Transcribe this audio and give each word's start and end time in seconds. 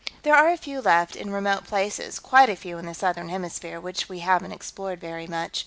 There 0.23 0.33
are 0.33 0.49
a 0.49 0.57
few 0.57 0.81
left, 0.81 1.15
in 1.15 1.29
remote 1.31 1.65
places 1.65 2.17
quite 2.17 2.49
a 2.49 2.55
few 2.55 2.79
in 2.79 2.87
the 2.87 2.95
Southern 2.95 3.29
Hemisphere, 3.29 3.79
which 3.79 4.09
we 4.09 4.17
haven't 4.21 4.51
explored 4.51 4.99
very 4.99 5.27
much. 5.27 5.59